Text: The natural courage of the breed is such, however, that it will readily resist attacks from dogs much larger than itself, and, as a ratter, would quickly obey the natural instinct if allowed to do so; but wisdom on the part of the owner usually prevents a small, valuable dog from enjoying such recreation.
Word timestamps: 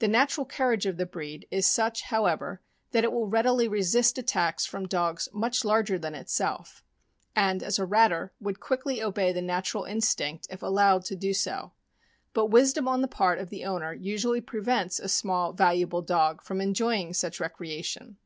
The 0.00 0.08
natural 0.08 0.44
courage 0.44 0.86
of 0.86 0.96
the 0.96 1.06
breed 1.06 1.46
is 1.52 1.68
such, 1.68 2.02
however, 2.06 2.60
that 2.90 3.04
it 3.04 3.12
will 3.12 3.28
readily 3.28 3.68
resist 3.68 4.18
attacks 4.18 4.66
from 4.66 4.88
dogs 4.88 5.28
much 5.32 5.64
larger 5.64 6.00
than 6.00 6.16
itself, 6.16 6.82
and, 7.36 7.62
as 7.62 7.78
a 7.78 7.84
ratter, 7.86 8.32
would 8.40 8.58
quickly 8.58 9.00
obey 9.00 9.30
the 9.30 9.40
natural 9.40 9.84
instinct 9.84 10.48
if 10.50 10.64
allowed 10.64 11.04
to 11.04 11.14
do 11.14 11.32
so; 11.32 11.74
but 12.32 12.46
wisdom 12.46 12.88
on 12.88 13.02
the 13.02 13.06
part 13.06 13.38
of 13.38 13.50
the 13.50 13.64
owner 13.64 13.92
usually 13.92 14.40
prevents 14.40 14.98
a 14.98 15.08
small, 15.08 15.52
valuable 15.52 16.02
dog 16.02 16.42
from 16.42 16.60
enjoying 16.60 17.14
such 17.14 17.38
recreation. 17.38 18.16